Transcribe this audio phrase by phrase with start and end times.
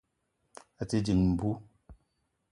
[0.81, 1.49] À te dìng mbú